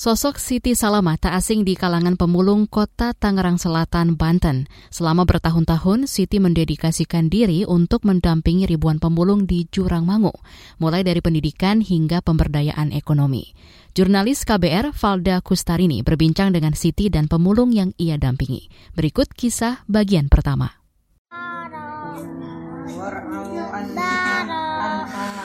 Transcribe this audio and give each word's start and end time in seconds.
Sosok 0.00 0.40
Siti 0.40 0.72
Salamah 0.72 1.20
tak 1.20 1.36
asing 1.36 1.60
di 1.60 1.76
kalangan 1.76 2.16
pemulung 2.16 2.64
kota 2.64 3.12
Tangerang 3.12 3.60
Selatan, 3.60 4.16
Banten. 4.16 4.64
Selama 4.88 5.28
bertahun-tahun, 5.28 6.08
Siti 6.08 6.40
mendedikasikan 6.40 7.28
diri 7.28 7.68
untuk 7.68 8.08
mendampingi 8.08 8.64
ribuan 8.64 8.96
pemulung 8.96 9.44
di 9.44 9.68
Jurang 9.68 10.08
Mangu, 10.08 10.32
mulai 10.80 11.04
dari 11.04 11.20
pendidikan 11.20 11.84
hingga 11.84 12.24
pemberdayaan 12.24 12.96
ekonomi. 12.96 13.52
Jurnalis 13.92 14.48
KBR 14.48 14.96
Valda 14.96 15.44
Kustarini 15.44 16.00
berbincang 16.00 16.48
dengan 16.48 16.72
Siti 16.72 17.12
dan 17.12 17.28
pemulung 17.28 17.68
yang 17.68 17.92
ia 18.00 18.16
dampingi. 18.16 18.72
Berikut 18.96 19.28
kisah 19.36 19.84
bagian 19.84 20.32
pertama. 20.32 20.80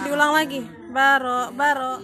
Diulang 0.07 0.31
lagi. 0.31 0.63
Baro, 0.95 1.51
baro. 1.51 1.99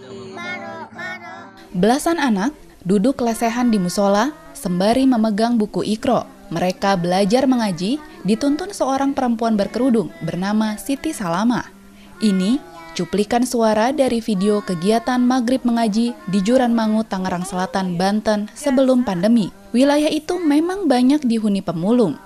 Belasan 1.71 2.19
anak 2.19 2.51
duduk 2.83 3.23
lesehan 3.23 3.71
di 3.71 3.79
musola 3.79 4.35
sembari 4.51 5.07
memegang 5.07 5.55
buku 5.55 5.87
ikro. 5.87 6.27
Mereka 6.51 6.99
belajar 6.99 7.47
mengaji 7.47 7.95
dituntun 8.27 8.75
seorang 8.75 9.15
perempuan 9.15 9.55
berkerudung 9.55 10.11
bernama 10.19 10.75
Siti 10.75 11.15
Salama. 11.15 11.63
Ini 12.19 12.59
cuplikan 12.91 13.47
suara 13.47 13.95
dari 13.95 14.19
video 14.19 14.59
kegiatan 14.59 15.23
maghrib 15.23 15.63
mengaji 15.63 16.11
di 16.11 16.39
Juran 16.43 16.75
Mangu, 16.75 17.07
Tangerang 17.07 17.47
Selatan, 17.47 17.95
Banten 17.95 18.51
sebelum 18.51 19.07
pandemi. 19.07 19.47
Wilayah 19.71 20.11
itu 20.11 20.43
memang 20.43 20.91
banyak 20.91 21.23
dihuni 21.23 21.63
pemulung. 21.63 22.19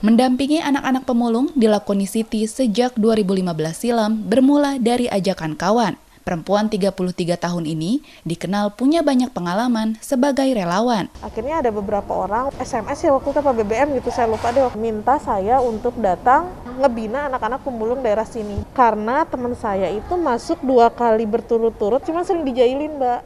Mendampingi 0.00 0.64
anak-anak 0.64 1.04
pemulung 1.04 1.52
dilakoni 1.52 2.08
Siti 2.08 2.48
sejak 2.48 2.96
2015 2.96 3.52
silam 3.76 4.16
bermula 4.24 4.80
dari 4.80 5.12
ajakan 5.12 5.52
kawan. 5.52 6.00
Perempuan 6.24 6.72
33 6.72 7.36
tahun 7.36 7.68
ini 7.68 8.00
dikenal 8.24 8.80
punya 8.80 9.04
banyak 9.04 9.28
pengalaman 9.28 10.00
sebagai 10.00 10.48
relawan. 10.56 11.12
Akhirnya 11.20 11.60
ada 11.60 11.68
beberapa 11.68 12.16
orang 12.16 12.48
SMS 12.56 12.96
ya 13.04 13.12
waktu 13.12 13.28
itu 13.28 13.44
apa 13.44 13.52
BBM 13.60 14.00
gitu 14.00 14.08
saya 14.08 14.32
lupa 14.32 14.48
deh 14.56 14.72
minta 14.80 15.20
saya 15.20 15.60
untuk 15.60 15.92
datang 16.00 16.48
ngebina 16.80 17.28
anak-anak 17.28 17.60
pemulung 17.60 18.00
daerah 18.00 18.24
sini. 18.24 18.56
Karena 18.72 19.28
teman 19.28 19.52
saya 19.52 19.92
itu 19.92 20.16
masuk 20.16 20.64
dua 20.64 20.88
kali 20.88 21.28
berturut-turut 21.28 22.00
cuma 22.08 22.24
sering 22.24 22.48
dijailin 22.48 22.96
mbak. 22.96 23.20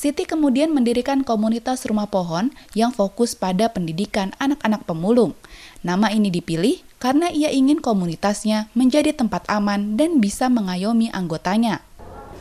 Siti 0.00 0.24
kemudian 0.24 0.72
mendirikan 0.72 1.26
komunitas 1.26 1.84
rumah 1.84 2.08
pohon 2.08 2.54
yang 2.72 2.88
fokus 2.88 3.36
pada 3.36 3.68
pendidikan 3.68 4.32
anak-anak 4.40 4.86
pemulung. 4.88 5.36
Nama 5.80 6.12
ini 6.12 6.28
dipilih 6.28 6.84
karena 7.00 7.32
ia 7.32 7.48
ingin 7.48 7.80
komunitasnya 7.80 8.68
menjadi 8.76 9.16
tempat 9.16 9.48
aman 9.48 9.96
dan 9.96 10.20
bisa 10.20 10.52
mengayomi 10.52 11.08
anggotanya. 11.08 11.80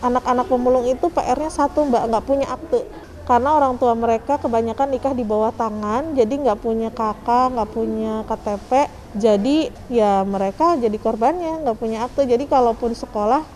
Anak-anak 0.04 0.52
pemulung 0.52 0.84
itu 0.84 1.08
PR-nya 1.08 1.48
satu 1.48 1.88
mbak, 1.88 2.04
nggak 2.12 2.26
punya 2.28 2.52
akte. 2.52 2.84
Karena 3.24 3.56
orang 3.56 3.80
tua 3.80 3.96
mereka 3.96 4.42
kebanyakan 4.44 4.92
nikah 4.92 5.16
di 5.16 5.24
bawah 5.24 5.56
tangan, 5.56 6.20
jadi 6.20 6.34
nggak 6.36 6.60
punya 6.60 6.92
kakak, 6.92 7.56
nggak 7.56 7.70
punya 7.72 8.28
KTP. 8.28 8.72
Jadi 9.16 9.58
ya 9.88 10.28
mereka 10.28 10.76
jadi 10.76 10.98
korbannya, 11.00 11.64
nggak 11.64 11.78
punya 11.80 12.04
akte. 12.12 12.28
Jadi 12.28 12.44
kalaupun 12.44 12.92
sekolah, 12.92 13.48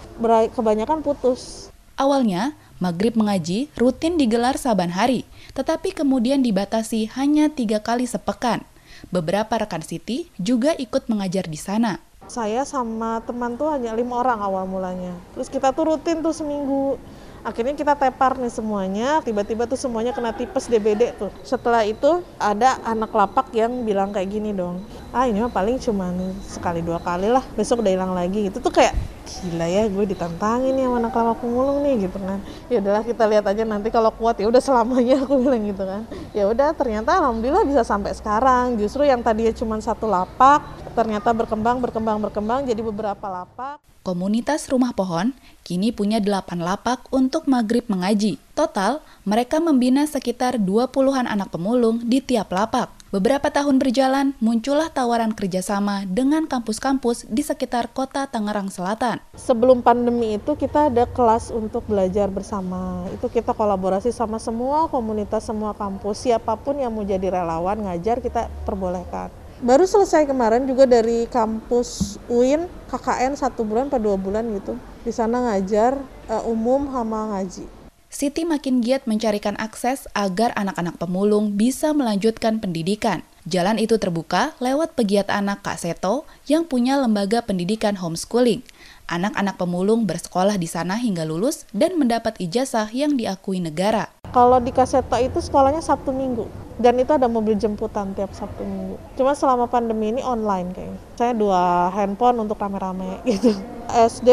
kebanyakan 0.56 1.04
putus. 1.04 1.68
Awalnya, 2.00 2.56
maghrib 2.80 3.20
mengaji 3.20 3.68
rutin 3.76 4.16
digelar 4.16 4.56
saban 4.56 4.96
hari, 4.96 5.28
tetapi 5.58 5.92
kemudian 5.92 6.40
dibatasi 6.40 7.12
hanya 7.20 7.52
tiga 7.52 7.84
kali 7.84 8.08
sepekan. 8.08 8.64
Beberapa 9.12 9.60
rekan 9.60 9.84
Siti 9.84 10.32
juga 10.40 10.72
ikut 10.78 11.10
mengajar 11.12 11.50
di 11.50 11.60
sana. 11.60 12.00
Saya 12.32 12.64
sama 12.64 13.20
teman 13.28 13.60
tuh 13.60 13.68
hanya 13.74 13.92
lima 13.92 14.24
orang 14.24 14.40
awal 14.40 14.64
mulanya. 14.64 15.12
Terus 15.36 15.52
kita 15.52 15.76
tuh 15.76 15.92
rutin 15.92 16.24
tuh 16.24 16.32
seminggu. 16.32 16.96
Akhirnya 17.44 17.76
kita 17.76 18.00
tepar 18.00 18.40
nih 18.40 18.48
semuanya, 18.48 19.20
tiba-tiba 19.20 19.68
tuh 19.68 19.76
semuanya 19.76 20.16
kena 20.16 20.32
tipes 20.32 20.72
DBD 20.72 21.12
tuh. 21.20 21.28
Setelah 21.44 21.84
itu 21.84 22.24
ada 22.40 22.80
anak 22.88 23.12
lapak 23.12 23.52
yang 23.52 23.84
bilang 23.84 24.16
kayak 24.16 24.32
gini 24.32 24.56
dong, 24.56 24.80
ah 25.14 25.30
ini 25.30 25.40
mah 25.40 25.54
paling 25.54 25.78
cuma 25.78 26.10
sekali 26.44 26.82
dua 26.82 26.98
kali 26.98 27.30
lah, 27.30 27.46
besok 27.54 27.86
udah 27.86 27.94
hilang 27.94 28.12
lagi. 28.18 28.50
Itu 28.50 28.58
tuh 28.58 28.74
kayak 28.74 28.98
gila 29.24 29.68
ya 29.72 29.88
gue 29.88 30.06
ditantangin 30.08 30.76
sama 30.76 31.00
anak 31.00 31.16
lama 31.16 31.34
pemulung 31.40 31.80
nih 31.80 32.08
gitu 32.08 32.20
kan 32.20 32.40
ya 32.68 32.84
udahlah 32.84 33.04
kita 33.08 33.24
lihat 33.32 33.46
aja 33.48 33.64
nanti 33.64 33.88
kalau 33.88 34.12
kuat 34.12 34.36
ya 34.36 34.52
udah 34.52 34.60
selamanya 34.60 35.20
aku 35.24 35.40
bilang 35.40 35.64
gitu 35.64 35.84
kan 35.84 36.04
ya 36.36 36.44
udah 36.48 36.76
ternyata 36.76 37.24
alhamdulillah 37.24 37.64
bisa 37.64 37.82
sampai 37.88 38.12
sekarang 38.12 38.76
justru 38.76 39.08
yang 39.08 39.24
tadinya 39.24 39.56
cuma 39.56 39.80
satu 39.80 40.12
lapak 40.12 40.64
ternyata 40.92 41.32
berkembang 41.32 41.80
berkembang 41.80 42.20
berkembang 42.20 42.68
jadi 42.68 42.82
beberapa 42.84 43.26
lapak 43.32 43.80
Komunitas 44.04 44.68
Rumah 44.68 44.92
Pohon 44.92 45.32
kini 45.64 45.96
punya 45.96 46.20
8 46.20 46.60
lapak 46.60 47.08
untuk 47.08 47.48
maghrib 47.48 47.88
mengaji. 47.88 48.36
Total, 48.52 49.00
mereka 49.24 49.64
membina 49.64 50.04
sekitar 50.04 50.60
20-an 50.60 51.24
anak 51.24 51.56
pemulung 51.56 52.04
di 52.04 52.20
tiap 52.20 52.52
lapak. 52.52 53.03
Beberapa 53.14 53.54
tahun 53.54 53.78
berjalan, 53.78 54.34
muncullah 54.42 54.90
tawaran 54.90 55.38
kerjasama 55.38 56.02
dengan 56.10 56.50
kampus-kampus 56.50 57.30
di 57.30 57.46
sekitar 57.46 57.94
kota 57.94 58.26
Tangerang 58.26 58.74
Selatan. 58.74 59.22
Sebelum 59.38 59.86
pandemi 59.86 60.42
itu 60.42 60.58
kita 60.58 60.90
ada 60.90 61.06
kelas 61.06 61.54
untuk 61.54 61.86
belajar 61.86 62.34
bersama. 62.34 63.06
Itu 63.14 63.30
kita 63.30 63.54
kolaborasi 63.54 64.10
sama 64.10 64.42
semua 64.42 64.90
komunitas, 64.90 65.46
semua 65.46 65.78
kampus. 65.78 66.26
Siapa 66.26 66.58
pun 66.58 66.82
yang 66.82 66.90
mau 66.90 67.06
jadi 67.06 67.30
relawan 67.30 67.86
ngajar 67.86 68.18
kita 68.18 68.50
perbolehkan 68.66 69.30
baru 69.64 69.88
selesai 69.88 70.28
kemarin 70.28 70.68
juga 70.68 70.84
dari 70.84 71.24
kampus 71.32 72.20
UIN 72.28 72.68
KKN 72.92 73.40
satu 73.40 73.64
bulan 73.64 73.88
pada 73.88 74.04
dua 74.04 74.20
bulan 74.20 74.44
gitu 74.60 74.76
di 75.08 75.14
sana 75.16 75.40
ngajar 75.40 75.96
uh, 76.28 76.44
umum 76.52 76.92
sama 76.92 77.32
ngaji. 77.32 77.83
Siti 78.14 78.46
makin 78.46 78.86
giat 78.86 79.10
mencarikan 79.10 79.58
akses 79.58 80.06
agar 80.14 80.54
anak-anak 80.54 81.02
pemulung 81.02 81.58
bisa 81.58 81.98
melanjutkan 81.98 82.62
pendidikan. 82.62 83.26
Jalan 83.50 83.82
itu 83.82 83.98
terbuka 83.98 84.54
lewat 84.62 84.94
pegiat 84.94 85.34
anak 85.34 85.66
Kak 85.66 85.82
Seto 85.82 86.30
yang 86.46 86.70
punya 86.70 87.02
lembaga 87.02 87.42
pendidikan 87.42 87.98
homeschooling. 87.98 88.62
Anak-anak 89.10 89.58
pemulung 89.58 90.06
bersekolah 90.06 90.62
di 90.62 90.70
sana 90.70 90.94
hingga 91.02 91.26
lulus 91.26 91.66
dan 91.74 91.98
mendapat 91.98 92.38
ijazah 92.38 92.86
yang 92.94 93.18
diakui 93.18 93.58
negara. 93.58 94.14
Kalau 94.30 94.62
di 94.62 94.70
Kaseto 94.70 95.18
itu 95.18 95.42
sekolahnya 95.42 95.82
Sabtu 95.82 96.14
Minggu 96.14 96.46
dan 96.78 97.02
itu 97.02 97.18
ada 97.18 97.26
mobil 97.26 97.58
jemputan 97.58 98.14
tiap 98.14 98.30
Sabtu 98.38 98.62
Minggu. 98.62 99.02
Cuma 99.18 99.34
selama 99.34 99.66
pandemi 99.66 100.14
ini 100.14 100.22
online 100.22 100.70
kayaknya. 100.70 101.02
Saya 101.18 101.34
dua 101.34 101.90
handphone 101.90 102.46
untuk 102.46 102.62
rame-rame 102.62 103.22
gitu. 103.26 103.58
SD, 103.90 104.30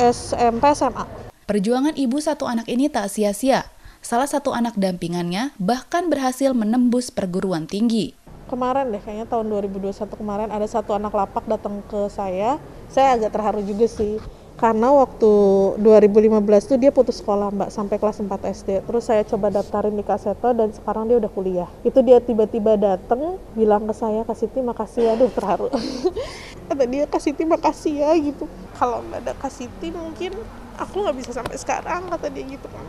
SMP, 0.00 0.64
SMA. 0.72 1.17
Perjuangan 1.48 1.96
ibu 1.96 2.20
satu 2.20 2.44
anak 2.44 2.68
ini 2.68 2.92
tak 2.92 3.08
sia-sia. 3.08 3.64
Salah 4.04 4.28
satu 4.28 4.52
anak 4.52 4.76
dampingannya 4.76 5.56
bahkan 5.56 6.12
berhasil 6.12 6.52
menembus 6.52 7.08
perguruan 7.08 7.64
tinggi. 7.64 8.12
Kemarin 8.52 8.92
deh, 8.92 9.00
kayaknya 9.00 9.24
tahun 9.24 9.48
2021 9.56 10.12
kemarin 10.12 10.52
ada 10.52 10.68
satu 10.68 10.92
anak 10.92 11.08
lapak 11.08 11.48
datang 11.48 11.80
ke 11.88 12.04
saya. 12.12 12.60
Saya 12.92 13.16
agak 13.16 13.32
terharu 13.32 13.64
juga 13.64 13.88
sih 13.88 14.20
karena 14.58 14.90
waktu 14.90 15.30
2015 15.78 16.42
tuh 16.66 16.78
dia 16.82 16.90
putus 16.90 17.22
sekolah 17.22 17.54
mbak 17.54 17.70
sampai 17.70 17.94
kelas 17.94 18.18
4 18.18 18.26
SD 18.42 18.68
terus 18.90 19.06
saya 19.06 19.22
coba 19.22 19.54
daftarin 19.54 19.94
di 19.94 20.02
Kaseto 20.02 20.50
dan 20.50 20.74
sekarang 20.74 21.06
dia 21.06 21.22
udah 21.22 21.30
kuliah. 21.30 21.70
Itu 21.86 22.02
dia 22.02 22.18
tiba-tiba 22.18 22.74
dateng 22.74 23.38
bilang 23.54 23.86
ke 23.86 23.94
saya 23.94 24.26
Kasiti 24.26 24.58
makasih 24.58 25.02
ya 25.06 25.10
aduh 25.14 25.30
terharu. 25.30 25.70
Kata 26.68 26.84
dia 26.90 27.06
Kasiti 27.06 27.46
makasih 27.46 28.02
ya 28.02 28.10
gitu. 28.18 28.50
Kalau 28.74 29.06
nggak 29.06 29.22
ada 29.22 29.32
Kasiti 29.38 29.94
mungkin 29.94 30.34
aku 30.78 31.06
nggak 31.06 31.16
bisa 31.18 31.30
sampai 31.34 31.58
sekarang 31.58 32.06
kata 32.06 32.30
dia 32.30 32.46
gitu 32.46 32.70
kan 32.70 32.86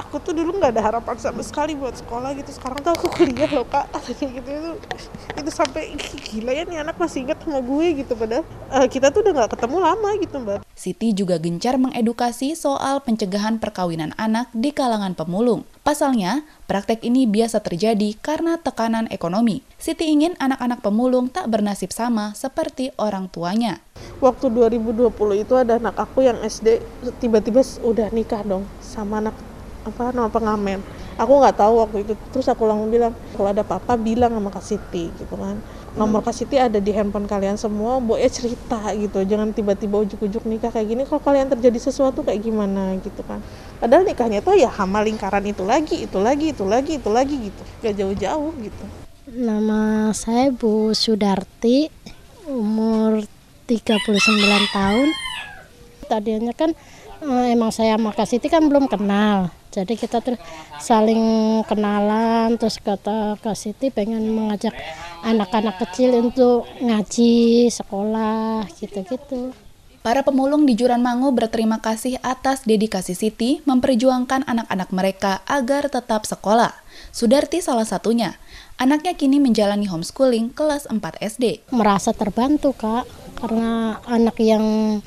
aku 0.00 0.16
tuh 0.24 0.32
dulu 0.32 0.56
nggak 0.56 0.72
ada 0.72 0.82
harapan 0.82 1.16
sama 1.20 1.44
sekali 1.44 1.76
buat 1.76 1.92
sekolah 1.92 2.32
gitu 2.40 2.50
sekarang 2.56 2.80
tuh 2.80 2.92
aku 2.96 3.06
kuliah 3.12 3.50
loh 3.52 3.68
kak 3.68 3.84
katanya 3.94 4.40
gitu 4.40 4.48
itu 4.50 4.70
itu 5.36 5.50
sampai 5.52 5.92
gila 6.32 6.52
ya 6.56 6.64
nih 6.64 6.78
anak 6.80 6.96
masih 6.96 7.28
ingat 7.28 7.38
sama 7.44 7.60
gue 7.60 7.86
gitu 8.00 8.12
padahal 8.16 8.44
uh, 8.72 8.86
kita 8.88 9.12
tuh 9.12 9.20
udah 9.20 9.32
nggak 9.36 9.50
ketemu 9.54 9.76
lama 9.78 10.10
gitu 10.16 10.36
mbak 10.40 10.60
Siti 10.80 11.12
juga 11.12 11.36
gencar 11.36 11.76
mengedukasi 11.76 12.56
soal 12.56 13.04
pencegahan 13.04 13.60
perkawinan 13.60 14.16
anak 14.16 14.48
di 14.56 14.72
kalangan 14.72 15.12
pemulung. 15.12 15.68
Pasalnya, 15.84 16.40
praktek 16.64 17.04
ini 17.04 17.28
biasa 17.28 17.60
terjadi 17.60 18.16
karena 18.16 18.56
tekanan 18.56 19.04
ekonomi. 19.12 19.60
Siti 19.76 20.08
ingin 20.08 20.40
anak-anak 20.40 20.80
pemulung 20.80 21.28
tak 21.28 21.52
bernasib 21.52 21.92
sama 21.92 22.32
seperti 22.32 22.96
orang 22.96 23.28
tuanya. 23.28 23.84
Waktu 24.24 24.48
2020 24.48 25.12
itu 25.44 25.52
ada 25.52 25.76
anak 25.76 26.00
aku 26.00 26.24
yang 26.24 26.40
SD 26.40 26.80
tiba-tiba 27.20 27.60
udah 27.84 28.08
nikah 28.16 28.40
dong 28.40 28.64
sama 28.80 29.20
anak 29.20 29.36
apa 29.80 30.12
nama 30.12 30.28
pengamen. 30.28 30.80
Aku 31.16 31.36
nggak 31.36 31.56
tahu 31.56 31.84
waktu 31.84 31.96
itu. 32.04 32.12
Terus 32.32 32.48
aku 32.48 32.64
langsung 32.64 32.88
bilang 32.88 33.12
kalau 33.36 33.48
ada 33.52 33.60
apa-apa 33.64 33.96
bilang 34.00 34.32
sama 34.32 34.48
Kak 34.52 34.64
Siti 34.64 35.12
gitu 35.20 35.34
kan. 35.36 35.60
Nomor 35.96 36.22
Kak 36.22 36.32
Siti 36.36 36.56
ada 36.56 36.78
di 36.78 36.92
handphone 36.94 37.26
kalian 37.26 37.60
semua 37.60 38.00
Boe 38.00 38.22
cerita 38.30 38.80
gitu. 38.96 39.20
Jangan 39.24 39.52
tiba-tiba 39.52 40.00
ujuk-ujuk 40.00 40.48
nikah 40.48 40.72
kayak 40.72 40.88
gini. 40.88 41.02
Kalau 41.04 41.20
kalian 41.20 41.52
terjadi 41.52 41.76
sesuatu 41.76 42.24
kayak 42.24 42.40
gimana 42.40 42.96
gitu 43.00 43.20
kan. 43.24 43.44
Padahal 43.82 44.08
nikahnya 44.08 44.40
tuh 44.40 44.56
ya 44.56 44.72
hama 44.72 45.04
lingkaran 45.04 45.44
itu 45.44 45.64
lagi 45.64 46.08
itu 46.08 46.18
lagi 46.20 46.56
itu 46.56 46.64
lagi 46.64 46.92
itu 46.96 47.10
lagi 47.10 47.36
gitu. 47.52 47.62
Gak 47.84 47.94
jauh-jauh 47.96 48.52
gitu. 48.64 48.84
Nama 49.30 50.10
saya 50.16 50.48
Bu 50.52 50.96
Sudarti 50.96 51.92
umur 52.48 53.24
39 53.68 54.08
tahun. 54.72 55.08
Tadinya 56.08 56.54
kan 56.56 56.72
eh, 57.22 57.46
emang 57.52 57.74
saya 57.74 58.00
sama 58.00 58.16
Kak 58.16 58.24
Siti 58.24 58.48
kan 58.48 58.64
belum 58.66 58.88
kenal 58.88 59.59
jadi 59.70 59.94
kita 59.94 60.18
terus 60.18 60.42
saling 60.82 61.22
kenalan 61.64 62.58
terus 62.58 62.82
kata 62.82 63.38
Kak 63.38 63.54
Siti 63.54 63.94
pengen 63.94 64.26
mengajak 64.34 64.74
anak-anak 65.22 65.78
kecil 65.86 66.18
untuk 66.18 66.66
ngaji 66.82 67.70
sekolah 67.70 68.66
gitu-gitu 68.82 69.54
Para 70.00 70.24
pemulung 70.24 70.64
di 70.64 70.80
Juran 70.80 71.04
Mangu 71.04 71.28
berterima 71.28 71.76
kasih 71.76 72.16
atas 72.24 72.64
dedikasi 72.64 73.12
Siti 73.12 73.60
memperjuangkan 73.68 74.48
anak-anak 74.48 74.88
mereka 74.96 75.44
agar 75.44 75.92
tetap 75.92 76.24
sekolah. 76.24 76.72
Sudarti 77.12 77.60
salah 77.60 77.84
satunya. 77.84 78.40
Anaknya 78.80 79.12
kini 79.12 79.36
menjalani 79.36 79.84
homeschooling 79.84 80.56
kelas 80.56 80.88
4 80.88 81.04
SD. 81.20 81.68
Merasa 81.68 82.16
terbantu 82.16 82.72
kak, 82.72 83.04
karena 83.40 83.96
anak 84.04 84.36
yang 84.36 84.64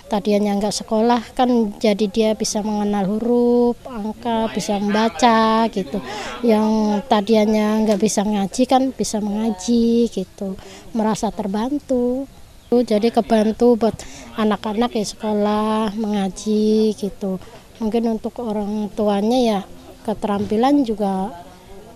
tadinya 0.09 0.57
nggak 0.57 0.74
sekolah 0.74 1.21
kan 1.38 1.77
jadi 1.77 2.06
dia 2.09 2.30
bisa 2.33 2.65
mengenal 2.65 3.06
huruf, 3.06 3.77
angka, 3.85 4.50
bisa 4.50 4.81
membaca 4.81 5.69
gitu. 5.69 6.01
Yang 6.41 6.69
tadinya 7.06 7.77
nggak 7.85 8.01
bisa 8.01 8.25
ngaji 8.25 8.63
kan 8.65 8.89
bisa 8.89 9.21
mengaji 9.21 10.09
gitu. 10.09 10.57
Merasa 10.97 11.30
terbantu. 11.30 12.25
Jadi 12.74 13.13
kebantu 13.13 13.77
buat 13.77 13.94
anak-anak 14.33 14.97
ya 14.97 15.06
sekolah, 15.06 15.94
mengaji 15.94 16.97
gitu. 16.97 17.38
Mungkin 17.77 18.18
untuk 18.18 18.41
orang 18.41 18.89
tuanya 18.97 19.38
ya 19.38 19.59
keterampilan 20.01 20.81
juga 20.81 21.29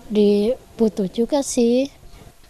dibutuh 0.06 1.10
juga 1.10 1.42
sih. 1.42 1.97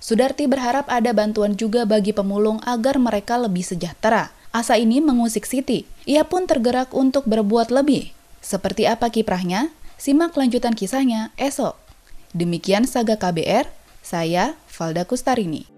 Sudarti 0.08 0.48
berharap 0.48 0.88
ada 0.88 1.12
bantuan 1.12 1.52
juga 1.52 1.84
bagi 1.84 2.16
pemulung 2.16 2.64
agar 2.64 2.96
mereka 2.96 3.36
lebih 3.36 3.60
sejahtera. 3.60 4.32
Asa 4.56 4.80
ini 4.80 5.04
mengusik 5.04 5.44
Siti. 5.44 5.84
Ia 6.08 6.24
pun 6.24 6.48
tergerak 6.48 6.96
untuk 6.96 7.28
berbuat 7.28 7.68
lebih. 7.68 8.16
Seperti 8.40 8.88
apa 8.88 9.12
kiprahnya? 9.12 9.68
Simak 10.00 10.32
lanjutan 10.32 10.72
kisahnya 10.72 11.28
esok. 11.36 11.76
Demikian 12.32 12.88
Saga 12.88 13.20
KBR, 13.20 13.68
saya 14.00 14.56
Valda 14.72 15.04
Kustarini. 15.04 15.68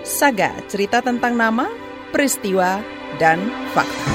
Saga, 0.00 0.56
cerita 0.72 1.04
tentang 1.04 1.36
nama, 1.36 1.68
peristiwa, 2.08 2.80
dan 3.20 3.44
fakta. 3.76 4.13